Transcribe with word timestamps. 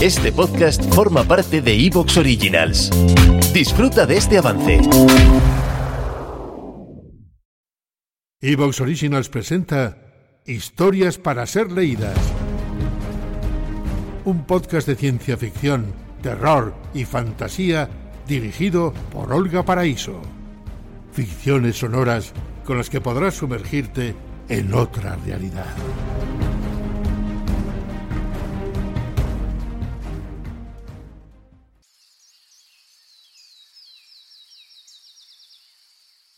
Este 0.00 0.30
podcast 0.30 0.80
forma 0.94 1.24
parte 1.24 1.60
de 1.60 1.74
Evox 1.74 2.18
Originals. 2.18 2.88
Disfruta 3.52 4.06
de 4.06 4.16
este 4.16 4.38
avance. 4.38 4.78
Evox 8.40 8.80
Originals 8.80 9.28
presenta 9.28 9.98
Historias 10.46 11.18
para 11.18 11.44
ser 11.46 11.72
leídas. 11.72 12.16
Un 14.24 14.46
podcast 14.46 14.86
de 14.86 14.94
ciencia 14.94 15.36
ficción, 15.36 15.92
terror 16.22 16.76
y 16.94 17.04
fantasía 17.04 17.88
dirigido 18.28 18.94
por 19.10 19.32
Olga 19.32 19.64
Paraíso. 19.64 20.22
Ficciones 21.10 21.76
sonoras 21.76 22.34
con 22.64 22.78
las 22.78 22.88
que 22.88 23.00
podrás 23.00 23.34
sumergirte 23.34 24.14
en 24.48 24.74
otra 24.74 25.16
realidad. 25.26 25.74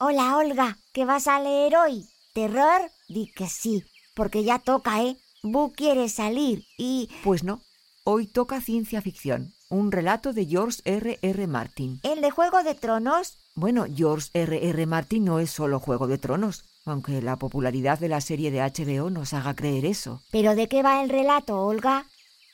Hola, 0.02 0.38
Olga, 0.38 0.78
¿qué 0.94 1.04
vas 1.04 1.26
a 1.26 1.38
leer 1.40 1.76
hoy? 1.76 2.06
¿Terror? 2.32 2.90
Di 3.06 3.30
que 3.36 3.46
sí, 3.46 3.84
porque 4.14 4.44
ya 4.44 4.58
toca, 4.58 5.02
¿eh? 5.02 5.18
Bu 5.42 5.72
quiere 5.72 6.08
salir 6.08 6.64
y... 6.78 7.10
Pues 7.22 7.44
no, 7.44 7.60
hoy 8.04 8.26
toca 8.26 8.62
ciencia 8.62 9.02
ficción, 9.02 9.52
un 9.68 9.92
relato 9.92 10.32
de 10.32 10.46
George 10.46 10.80
R. 10.86 11.18
R. 11.20 11.46
Martin. 11.46 12.00
¿El 12.02 12.22
de 12.22 12.30
Juego 12.30 12.62
de 12.62 12.74
Tronos? 12.74 13.36
Bueno, 13.54 13.84
George 13.94 14.30
R. 14.32 14.70
R. 14.70 14.86
Martin 14.86 15.26
no 15.26 15.38
es 15.38 15.50
solo 15.50 15.80
Juego 15.80 16.06
de 16.06 16.16
Tronos, 16.16 16.64
aunque 16.86 17.20
la 17.20 17.36
popularidad 17.36 17.98
de 17.98 18.08
la 18.08 18.22
serie 18.22 18.50
de 18.50 18.62
HBO 18.62 19.10
nos 19.10 19.34
haga 19.34 19.54
creer 19.54 19.84
eso. 19.84 20.22
¿Pero 20.30 20.54
de 20.54 20.66
qué 20.66 20.82
va 20.82 21.02
el 21.02 21.10
relato, 21.10 21.60
Olga? 21.60 22.06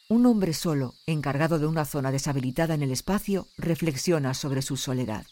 Un 0.09 0.27
hombre 0.27 0.53
solo, 0.53 0.95
encargado 1.07 1.61
de 1.61 1.69
una 1.69 1.85
zona 1.85 2.11
deshabilitada 2.11 2.75
en 2.75 2.83
el 2.83 2.91
espacio, 2.91 3.47
reflexiona 3.57 4.35
sobre 4.35 4.63
su 4.63 4.77
soledad. 4.77 5.27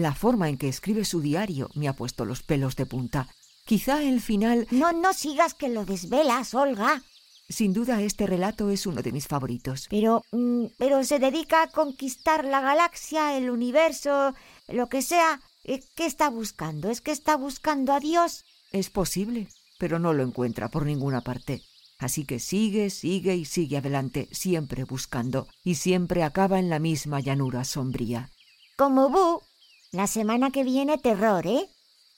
La 0.00 0.14
forma 0.14 0.48
en 0.48 0.56
que 0.56 0.66
escribe 0.66 1.04
su 1.04 1.20
diario 1.20 1.68
me 1.74 1.86
ha 1.86 1.92
puesto 1.92 2.24
los 2.24 2.42
pelos 2.42 2.74
de 2.74 2.86
punta. 2.86 3.28
Quizá 3.66 4.02
el 4.02 4.22
final... 4.22 4.66
No, 4.70 4.92
no 4.92 5.12
sigas 5.12 5.52
que 5.52 5.68
lo 5.68 5.84
desvelas, 5.84 6.54
Olga. 6.54 7.02
Sin 7.50 7.74
duda 7.74 8.00
este 8.00 8.26
relato 8.26 8.70
es 8.70 8.86
uno 8.86 9.02
de 9.02 9.12
mis 9.12 9.28
favoritos. 9.28 9.88
Pero... 9.90 10.22
mm, 10.32 10.68
pero 10.78 11.04
se 11.04 11.18
dedica 11.18 11.62
a 11.62 11.70
conquistar 11.70 12.46
la 12.46 12.62
galaxia, 12.62 13.36
el 13.36 13.50
universo, 13.50 14.34
lo 14.68 14.88
que 14.88 15.02
sea. 15.02 15.42
Eh, 15.64 15.82
¿Qué 15.94 16.06
está 16.06 16.30
buscando? 16.30 16.88
¿Es 16.88 17.02
que 17.02 17.10
está 17.10 17.36
buscando 17.36 17.92
a 17.92 18.00
Dios? 18.00 18.44
Es 18.72 18.88
posible, 18.88 19.48
pero 19.78 19.98
no 19.98 20.14
lo 20.14 20.22
encuentra 20.22 20.70
por 20.70 20.86
ninguna 20.86 21.20
parte. 21.20 21.60
Así 21.98 22.24
que 22.24 22.38
sigue, 22.38 22.88
sigue 22.88 23.36
y 23.36 23.44
sigue 23.44 23.76
adelante, 23.76 24.30
siempre 24.32 24.84
buscando, 24.84 25.46
y 25.62 25.74
siempre 25.74 26.22
acaba 26.22 26.58
en 26.58 26.70
la 26.70 26.78
misma 26.78 27.20
llanura 27.20 27.64
sombría. 27.64 28.30
Como 28.78 29.10
Bu, 29.10 29.42
la 29.92 30.06
semana 30.06 30.50
que 30.50 30.64
viene 30.64 30.98
terror, 30.98 31.46
¿eh? 31.46 31.68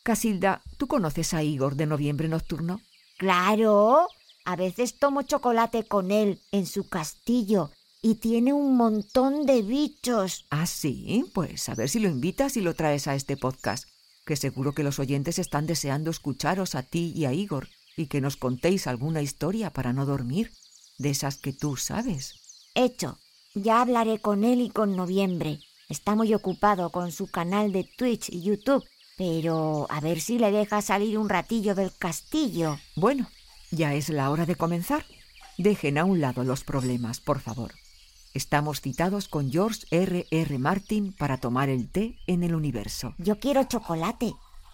Casilda, 0.03 0.63
¿tú 0.79 0.89
conoces 0.89 1.33
a 1.33 1.43
Igor 1.43 1.77
de 1.77 1.87
Noviembre 1.87 2.29
Nocturno? 2.29 2.81
Claro. 3.19 4.09
A 4.45 4.57
veces 4.57 4.99
tomo 4.99 5.23
chocolate 5.23 5.85
con 5.85 6.11
él 6.11 6.41
en 6.51 6.67
su 6.67 6.89
castillo 6.89 7.71
y 8.03 8.17
tiene 8.17 8.53
un 8.53 8.77
montón 8.77 9.47
de 9.47 9.63
bichos. 9.63 10.45
Ah, 10.51 10.67
sí, 10.67 11.25
pues 11.33 11.69
a 11.69 11.77
ver 11.77 11.89
si 11.89 12.01
lo 12.01 12.09
invitas 12.09 12.57
y 12.57 12.61
lo 12.61 12.75
traes 12.75 13.07
a 13.07 13.15
este 13.15 13.37
podcast, 13.37 13.89
que 14.27 14.35
seguro 14.35 14.73
que 14.73 14.83
los 14.83 14.99
oyentes 14.99 15.39
están 15.39 15.67
deseando 15.67 16.11
escucharos 16.11 16.75
a 16.75 16.83
ti 16.83 17.13
y 17.15 17.27
a 17.27 17.33
Igor, 17.33 17.69
y 17.97 18.07
que 18.07 18.21
nos 18.21 18.37
contéis 18.37 18.89
alguna 18.89 19.23
historia 19.23 19.71
para 19.71 19.93
no 19.93 20.05
dormir, 20.05 20.53
de 20.99 21.11
esas 21.11 21.37
que 21.37 21.53
tú 21.53 21.77
sabes. 21.77 22.35
Hecho. 22.75 23.19
Ya 23.55 23.83
hablaré 23.83 24.19
con 24.19 24.45
él 24.45 24.63
y 24.63 24.71
con 24.71 24.97
Noviembre. 24.97 25.61
Está 25.93 26.15
muy 26.15 26.33
ocupado 26.33 26.89
con 26.89 27.13
su 27.13 27.27
canal 27.31 27.71
de 27.71 27.85
Twitch 27.85 28.31
y 28.31 28.41
YouTube, 28.41 28.83
pero 29.19 29.87
a 29.91 30.01
ver 30.01 30.23
si 30.23 30.39
le 30.39 30.51
deja 30.51 30.81
salir 30.81 31.19
un 31.19 31.29
ratillo 31.29 31.75
del 31.75 31.93
castillo. 31.95 32.79
Bueno, 32.97 33.29
ya 33.71 33.93
es 33.93 34.09
la 34.09 34.31
hora 34.31 34.47
de 34.47 34.57
comenzar. 34.57 35.05
Dejen 35.59 35.99
a 35.99 36.07
un 36.07 36.23
lado 36.23 36.45
los 36.45 36.65
problemas, 36.65 37.21
por 37.21 37.41
favor. 37.41 37.75
Estamos 38.33 38.81
citados 38.81 39.29
con 39.29 39.53
George 39.53 39.83
R. 39.91 40.27
R. 40.31 40.59
Martin 40.59 41.13
para 41.13 41.37
tomar 41.37 41.69
el 41.69 41.91
té 41.91 42.17
en 42.27 42.43
el 42.43 42.55
universo. 42.55 43.15
Yo 43.19 43.39
quiero 43.39 43.63
chocolate. 43.65 44.33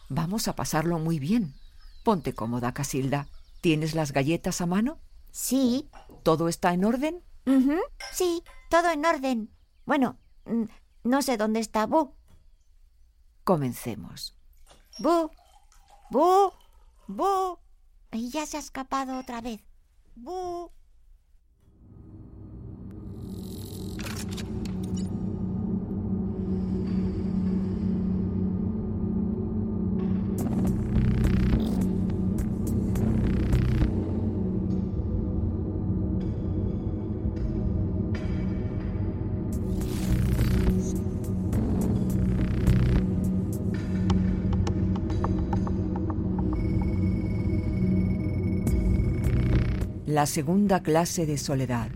Vamos 0.09 0.47
a 0.47 0.55
pasarlo 0.55 1.01
muy 1.01 1.19
bien. 1.19 1.53
Ponte 2.05 2.33
cómoda, 2.33 2.73
Casilda. 2.73 3.27
¿Tienes 3.61 3.97
las 3.97 4.13
galletas 4.13 4.61
a 4.61 4.67
mano? 4.67 5.01
Sí. 5.33 5.91
¿Todo 6.23 6.47
está 6.49 6.73
en 6.75 6.85
orden? 6.85 7.25
Ujú, 7.45 7.75
Sí, 8.13 8.45
todo 8.71 8.93
en 8.93 9.05
orden. 9.05 9.51
Bueno, 9.85 10.17
mm, 10.45 10.67
no 11.09 11.23
sé 11.23 11.37
dónde 11.37 11.61
está 11.61 11.87
Bu. 11.87 12.15
Comencemos. 13.45 14.35
Bu. 14.99 15.31
Bu. 16.11 16.53
Bu. 17.07 17.59
Y 18.13 18.31
ya 18.31 18.47
se 18.47 18.59
ha 18.59 18.61
escapado 18.61 19.19
otra 19.19 19.41
vez. 19.41 19.61
Bu. 20.15 20.71
La 50.19 50.27
segunda 50.27 50.83
clase 50.83 51.27
de 51.27 51.39
soledad 51.39 51.91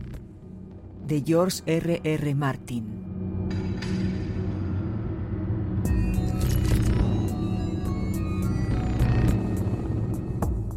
de 1.08 1.24
George 1.26 1.60
R. 1.66 2.00
R. 2.04 2.34
Martin. 2.36 2.84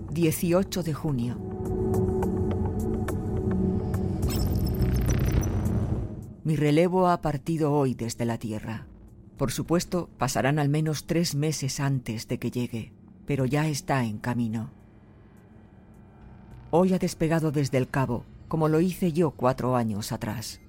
Dieciocho 0.09 0.81
de 0.81 0.95
junio. 0.95 1.38
Mi 6.44 6.56
relevo 6.56 7.09
ha 7.09 7.22
partido 7.22 7.73
hoy 7.73 7.94
desde 7.94 8.25
la 8.25 8.39
Tierra. 8.39 8.88
Por 9.38 9.51
supuesto, 9.51 10.09
pasarán 10.17 10.57
al 10.57 10.69
menos 10.69 11.06
tres 11.06 11.35
meses 11.35 11.79
antes 11.79 12.27
de 12.27 12.39
que 12.39 12.50
llegue, 12.50 12.91
pero 13.27 13.45
ya 13.45 13.67
está 13.67 14.03
en 14.03 14.17
camino. 14.17 14.75
Hoy 16.78 16.94
ha 16.94 17.00
despegado 17.00 17.53
desde 17.53 17.78
el 17.78 17.88
cabo, 17.88 18.25
como 18.50 18.68
lo 18.68 18.81
hice 18.81 19.13
yo 19.13 19.31
cuatro 19.31 19.78
años 19.78 20.12
atrás. 20.12 20.60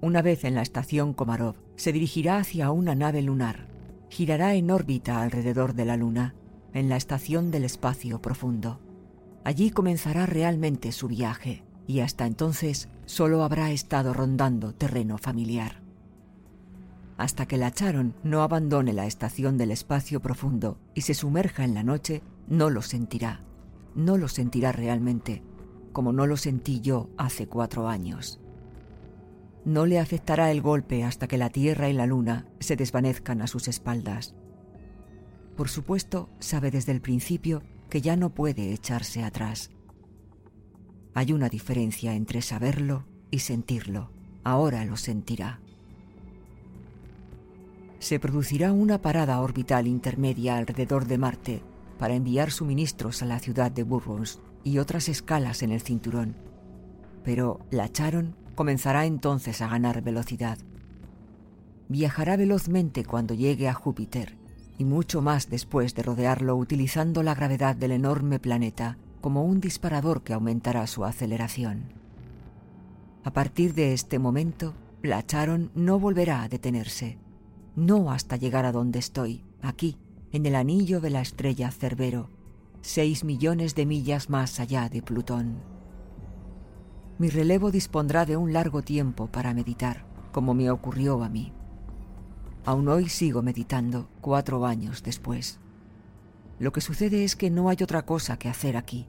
Una 0.00 0.22
vez 0.22 0.44
en 0.44 0.54
la 0.54 0.62
estación 0.62 1.12
Komarov, 1.12 1.56
se 1.74 1.92
dirigirá 1.92 2.36
hacia 2.36 2.70
una 2.70 2.94
nave 2.94 3.20
lunar. 3.20 3.66
Girará 4.10 4.54
en 4.54 4.70
órbita 4.70 5.22
alrededor 5.22 5.74
de 5.74 5.86
la 5.86 5.96
Luna, 5.96 6.36
en 6.72 6.88
la 6.88 6.96
estación 6.96 7.50
del 7.50 7.64
espacio 7.64 8.22
profundo. 8.22 8.78
Allí 9.42 9.72
comenzará 9.72 10.26
realmente 10.26 10.92
su 10.92 11.08
viaje, 11.08 11.64
y 11.88 11.98
hasta 11.98 12.24
entonces 12.24 12.88
solo 13.06 13.42
habrá 13.42 13.72
estado 13.72 14.14
rondando 14.14 14.72
terreno 14.72 15.18
familiar. 15.18 15.82
Hasta 17.16 17.46
que 17.46 17.56
la 17.56 17.72
Charon 17.72 18.14
no 18.22 18.40
abandone 18.42 18.92
la 18.92 19.06
estación 19.06 19.58
del 19.58 19.72
espacio 19.72 20.20
profundo 20.20 20.78
y 20.94 21.00
se 21.00 21.14
sumerja 21.14 21.64
en 21.64 21.74
la 21.74 21.82
noche, 21.82 22.22
no 22.46 22.70
lo 22.70 22.82
sentirá 22.82 23.40
no 23.94 24.16
lo 24.16 24.28
sentirá 24.28 24.72
realmente, 24.72 25.42
como 25.92 26.12
no 26.12 26.26
lo 26.26 26.36
sentí 26.36 26.80
yo 26.80 27.10
hace 27.16 27.46
cuatro 27.46 27.88
años. 27.88 28.40
No 29.64 29.86
le 29.86 29.98
afectará 29.98 30.50
el 30.50 30.62
golpe 30.62 31.04
hasta 31.04 31.28
que 31.28 31.36
la 31.36 31.50
Tierra 31.50 31.88
y 31.88 31.92
la 31.92 32.06
Luna 32.06 32.46
se 32.60 32.76
desvanezcan 32.76 33.42
a 33.42 33.46
sus 33.46 33.68
espaldas. 33.68 34.34
Por 35.56 35.68
supuesto, 35.68 36.30
sabe 36.38 36.70
desde 36.70 36.92
el 36.92 37.00
principio 37.00 37.62
que 37.90 38.00
ya 38.00 38.16
no 38.16 38.30
puede 38.30 38.72
echarse 38.72 39.22
atrás. 39.22 39.70
Hay 41.12 41.32
una 41.32 41.48
diferencia 41.48 42.14
entre 42.14 42.40
saberlo 42.40 43.04
y 43.30 43.40
sentirlo. 43.40 44.10
Ahora 44.44 44.84
lo 44.84 44.96
sentirá. 44.96 45.60
Se 47.98 48.18
producirá 48.18 48.72
una 48.72 49.02
parada 49.02 49.40
orbital 49.40 49.86
intermedia 49.86 50.56
alrededor 50.56 51.06
de 51.06 51.18
Marte 51.18 51.62
para 52.00 52.14
enviar 52.14 52.50
suministros 52.50 53.22
a 53.22 53.26
la 53.26 53.38
ciudad 53.40 53.70
de 53.70 53.82
Burgos 53.82 54.40
y 54.64 54.78
otras 54.78 55.10
escalas 55.10 55.62
en 55.62 55.70
el 55.70 55.82
cinturón. 55.82 56.34
Pero 57.24 57.60
la 57.70 57.92
Charon 57.92 58.34
comenzará 58.54 59.04
entonces 59.04 59.60
a 59.60 59.68
ganar 59.68 60.00
velocidad. 60.00 60.56
Viajará 61.88 62.38
velozmente 62.38 63.04
cuando 63.04 63.34
llegue 63.34 63.68
a 63.68 63.74
Júpiter 63.74 64.38
y 64.78 64.86
mucho 64.86 65.20
más 65.20 65.50
después 65.50 65.94
de 65.94 66.02
rodearlo 66.02 66.56
utilizando 66.56 67.22
la 67.22 67.34
gravedad 67.34 67.76
del 67.76 67.92
enorme 67.92 68.38
planeta 68.38 68.96
como 69.20 69.44
un 69.44 69.60
disparador 69.60 70.22
que 70.22 70.32
aumentará 70.32 70.86
su 70.86 71.04
aceleración. 71.04 71.92
A 73.24 73.34
partir 73.34 73.74
de 73.74 73.92
este 73.92 74.18
momento, 74.18 74.72
la 75.02 75.26
Charon 75.26 75.70
no 75.74 75.98
volverá 75.98 76.44
a 76.44 76.48
detenerse, 76.48 77.18
no 77.76 78.10
hasta 78.10 78.38
llegar 78.38 78.64
a 78.64 78.72
donde 78.72 79.00
estoy, 79.00 79.44
aquí, 79.60 79.98
en 80.32 80.46
el 80.46 80.54
anillo 80.54 81.00
de 81.00 81.10
la 81.10 81.20
estrella 81.20 81.72
Cerbero, 81.72 82.30
seis 82.82 83.24
millones 83.24 83.74
de 83.74 83.84
millas 83.84 84.30
más 84.30 84.60
allá 84.60 84.88
de 84.88 85.02
Plutón. 85.02 85.60
Mi 87.18 87.28
relevo 87.28 87.70
dispondrá 87.72 88.24
de 88.26 88.36
un 88.36 88.52
largo 88.52 88.82
tiempo 88.82 89.26
para 89.26 89.52
meditar, 89.54 90.06
como 90.30 90.54
me 90.54 90.70
ocurrió 90.70 91.22
a 91.24 91.28
mí. 91.28 91.52
Aún 92.64 92.88
hoy 92.88 93.08
sigo 93.08 93.42
meditando, 93.42 94.08
cuatro 94.20 94.66
años 94.66 95.02
después. 95.02 95.58
Lo 96.60 96.72
que 96.72 96.80
sucede 96.80 97.24
es 97.24 97.34
que 97.34 97.50
no 97.50 97.68
hay 97.68 97.78
otra 97.82 98.06
cosa 98.06 98.38
que 98.38 98.48
hacer 98.48 98.76
aquí. 98.76 99.08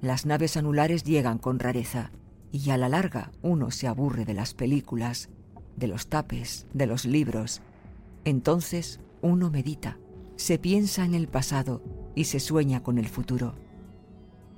Las 0.00 0.26
naves 0.26 0.56
anulares 0.56 1.04
llegan 1.04 1.38
con 1.38 1.60
rareza, 1.60 2.10
y 2.50 2.70
a 2.70 2.76
la 2.76 2.88
larga 2.88 3.30
uno 3.42 3.70
se 3.70 3.86
aburre 3.86 4.24
de 4.24 4.34
las 4.34 4.54
películas, 4.54 5.28
de 5.76 5.86
los 5.86 6.08
tapes, 6.08 6.66
de 6.72 6.86
los 6.86 7.04
libros. 7.04 7.62
Entonces 8.24 9.00
uno 9.22 9.50
medita 9.50 9.98
se 10.36 10.58
piensa 10.58 11.04
en 11.04 11.14
el 11.14 11.28
pasado 11.28 11.82
y 12.14 12.24
se 12.24 12.40
sueña 12.40 12.82
con 12.82 12.98
el 12.98 13.08
futuro. 13.08 13.54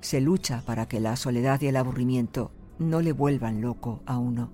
Se 0.01 0.21
lucha 0.21 0.63
para 0.67 0.87
que 0.87 1.01
la 1.01 1.17
soledad 1.17 1.61
y 1.61 1.69
el 1.69 1.77
aburrimiento 1.77 2.51
no 2.79 3.01
le 3.01 3.13
vuelvan 3.13 3.61
loco 3.61 4.03
a 4.07 4.19
uno. 4.19 4.51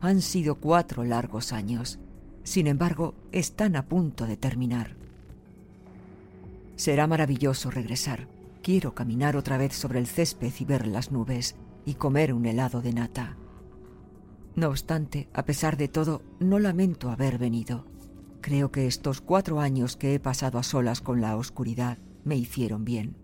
Han 0.00 0.20
sido 0.20 0.56
cuatro 0.56 1.04
largos 1.04 1.52
años. 1.52 1.98
Sin 2.42 2.66
embargo, 2.66 3.14
están 3.32 3.74
a 3.76 3.86
punto 3.86 4.26
de 4.26 4.36
terminar. 4.36 4.96
Será 6.76 7.06
maravilloso 7.06 7.70
regresar. 7.70 8.28
Quiero 8.62 8.94
caminar 8.94 9.36
otra 9.36 9.58
vez 9.58 9.74
sobre 9.74 9.98
el 9.98 10.06
césped 10.06 10.52
y 10.58 10.64
ver 10.64 10.86
las 10.86 11.10
nubes 11.10 11.56
y 11.84 11.94
comer 11.94 12.32
un 12.32 12.46
helado 12.46 12.82
de 12.82 12.92
nata. 12.92 13.36
No 14.54 14.68
obstante, 14.68 15.28
a 15.32 15.44
pesar 15.44 15.76
de 15.76 15.88
todo, 15.88 16.22
no 16.40 16.58
lamento 16.58 17.10
haber 17.10 17.38
venido. 17.38 17.84
Creo 18.46 18.70
que 18.70 18.86
estos 18.86 19.20
cuatro 19.20 19.58
años 19.58 19.96
que 19.96 20.14
he 20.14 20.20
pasado 20.20 20.60
a 20.60 20.62
solas 20.62 21.00
con 21.00 21.20
la 21.20 21.36
oscuridad 21.36 21.98
me 22.22 22.36
hicieron 22.36 22.84
bien. 22.84 23.16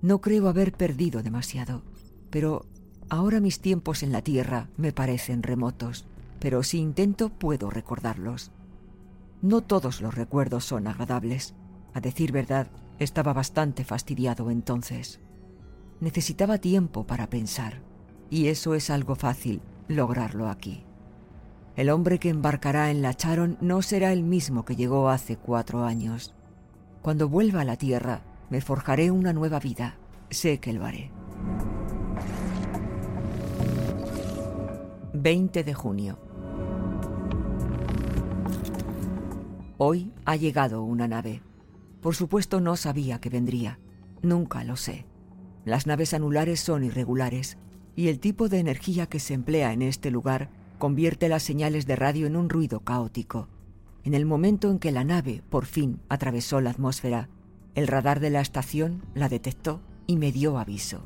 No 0.00 0.22
creo 0.22 0.48
haber 0.48 0.72
perdido 0.72 1.22
demasiado, 1.22 1.82
pero 2.30 2.64
ahora 3.10 3.40
mis 3.40 3.60
tiempos 3.60 4.02
en 4.02 4.10
la 4.10 4.22
Tierra 4.22 4.70
me 4.78 4.90
parecen 4.90 5.42
remotos, 5.42 6.06
pero 6.40 6.62
si 6.62 6.78
intento 6.78 7.28
puedo 7.28 7.68
recordarlos. 7.68 8.50
No 9.42 9.60
todos 9.60 10.00
los 10.00 10.14
recuerdos 10.14 10.64
son 10.64 10.86
agradables. 10.86 11.54
A 11.92 12.00
decir 12.00 12.32
verdad, 12.32 12.68
estaba 12.98 13.34
bastante 13.34 13.84
fastidiado 13.84 14.50
entonces. 14.50 15.20
Necesitaba 16.00 16.56
tiempo 16.56 17.06
para 17.06 17.28
pensar, 17.28 17.82
y 18.30 18.46
eso 18.46 18.74
es 18.74 18.88
algo 18.88 19.14
fácil 19.14 19.60
lograrlo 19.88 20.48
aquí. 20.48 20.87
El 21.78 21.90
hombre 21.90 22.18
que 22.18 22.28
embarcará 22.28 22.90
en 22.90 23.02
la 23.02 23.14
Charon 23.14 23.56
no 23.60 23.82
será 23.82 24.12
el 24.12 24.24
mismo 24.24 24.64
que 24.64 24.74
llegó 24.74 25.10
hace 25.10 25.36
cuatro 25.36 25.84
años. 25.84 26.34
Cuando 27.02 27.28
vuelva 27.28 27.60
a 27.60 27.64
la 27.64 27.76
Tierra, 27.76 28.22
me 28.50 28.60
forjaré 28.60 29.12
una 29.12 29.32
nueva 29.32 29.60
vida. 29.60 29.96
Sé 30.28 30.58
que 30.58 30.72
lo 30.72 30.84
haré. 30.84 31.12
20 35.12 35.62
de 35.62 35.72
junio. 35.72 36.18
Hoy 39.76 40.12
ha 40.24 40.34
llegado 40.34 40.82
una 40.82 41.06
nave. 41.06 41.42
Por 42.00 42.16
supuesto 42.16 42.60
no 42.60 42.74
sabía 42.74 43.20
que 43.20 43.30
vendría. 43.30 43.78
Nunca 44.20 44.64
lo 44.64 44.74
sé. 44.74 45.06
Las 45.64 45.86
naves 45.86 46.12
anulares 46.12 46.58
son 46.58 46.82
irregulares 46.82 47.56
y 47.94 48.08
el 48.08 48.18
tipo 48.18 48.48
de 48.48 48.58
energía 48.58 49.06
que 49.06 49.20
se 49.20 49.34
emplea 49.34 49.72
en 49.72 49.82
este 49.82 50.10
lugar 50.10 50.57
convierte 50.78 51.28
las 51.28 51.42
señales 51.42 51.86
de 51.86 51.96
radio 51.96 52.26
en 52.26 52.36
un 52.36 52.48
ruido 52.48 52.80
caótico. 52.80 53.48
En 54.04 54.14
el 54.14 54.24
momento 54.24 54.70
en 54.70 54.78
que 54.78 54.92
la 54.92 55.04
nave 55.04 55.42
por 55.50 55.66
fin 55.66 56.00
atravesó 56.08 56.60
la 56.60 56.70
atmósfera, 56.70 57.28
el 57.74 57.86
radar 57.86 58.20
de 58.20 58.30
la 58.30 58.40
estación 58.40 59.02
la 59.14 59.28
detectó 59.28 59.80
y 60.06 60.16
me 60.16 60.32
dio 60.32 60.58
aviso. 60.58 61.02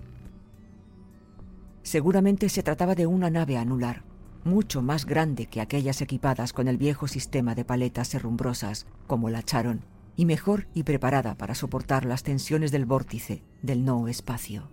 Seguramente 1.82 2.48
se 2.48 2.62
trataba 2.62 2.94
de 2.94 3.06
una 3.06 3.28
nave 3.28 3.56
anular, 3.56 4.04
mucho 4.44 4.82
más 4.82 5.04
grande 5.04 5.46
que 5.46 5.60
aquellas 5.60 6.00
equipadas 6.00 6.52
con 6.52 6.68
el 6.68 6.76
viejo 6.76 7.08
sistema 7.08 7.54
de 7.54 7.64
paletas 7.64 8.14
herrumbrosas, 8.14 8.86
como 9.06 9.30
la 9.30 9.42
Charon, 9.42 9.84
y 10.16 10.26
mejor 10.26 10.68
y 10.74 10.82
preparada 10.82 11.36
para 11.36 11.54
soportar 11.54 12.04
las 12.04 12.22
tensiones 12.22 12.70
del 12.70 12.86
vórtice 12.86 13.42
del 13.62 13.84
no 13.84 14.08
espacio. 14.08 14.68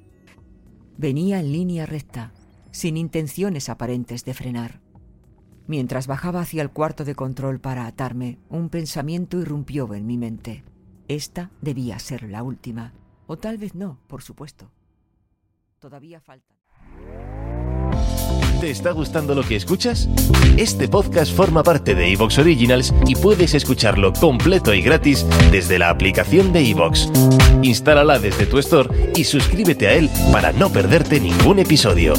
Venía 0.97 1.39
en 1.39 1.51
línea 1.51 1.85
recta, 1.85 2.33
sin 2.71 2.97
intenciones 2.97 3.69
aparentes 3.69 4.25
de 4.25 4.33
frenar. 4.33 4.81
Mientras 5.69 6.07
bajaba 6.07 6.41
hacia 6.41 6.63
el 6.63 6.71
cuarto 6.71 7.05
de 7.05 7.13
control 7.13 7.59
para 7.59 7.85
atarme, 7.85 8.39
un 8.49 8.69
pensamiento 8.69 9.37
irrumpió 9.37 9.93
en 9.93 10.07
mi 10.07 10.17
mente. 10.17 10.63
Esta 11.07 11.51
debía 11.61 11.99
ser 11.99 12.23
la 12.23 12.41
última. 12.41 12.91
O 13.27 13.37
tal 13.37 13.59
vez 13.59 13.75
no, 13.75 13.99
por 14.07 14.23
supuesto. 14.23 14.71
Todavía 15.77 16.21
falta. 16.21 16.55
¿Te 18.59 18.71
está 18.71 18.93
gustando 18.93 19.35
lo 19.35 19.43
que 19.43 19.57
escuchas? 19.57 20.09
Este 20.57 20.87
podcast 20.87 21.35
forma 21.35 21.61
parte 21.61 21.93
de 21.93 22.13
Evox 22.13 22.39
Originals 22.39 22.91
y 23.05 23.13
puedes 23.13 23.53
escucharlo 23.53 24.11
completo 24.13 24.73
y 24.73 24.81
gratis 24.81 25.23
desde 25.51 25.77
la 25.77 25.91
aplicación 25.91 26.51
de 26.51 26.67
Evox. 26.67 27.11
Instálala 27.61 28.17
desde 28.17 28.47
tu 28.47 28.57
store 28.57 29.11
y 29.15 29.23
suscríbete 29.23 29.87
a 29.87 29.93
él 29.93 30.09
para 30.31 30.51
no 30.51 30.71
perderte 30.71 31.19
ningún 31.19 31.59
episodio. 31.59 32.15